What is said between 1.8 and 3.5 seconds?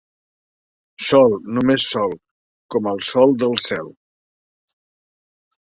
Sol, com el sol